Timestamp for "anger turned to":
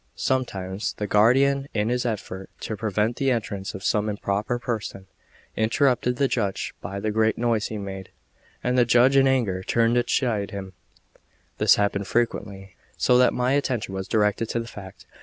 9.27-10.01